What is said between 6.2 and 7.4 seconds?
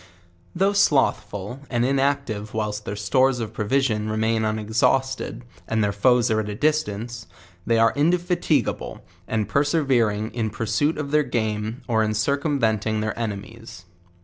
are at a distance,